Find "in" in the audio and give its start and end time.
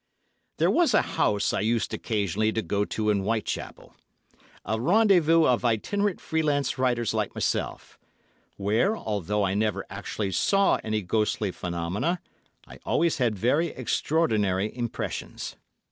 3.11-3.19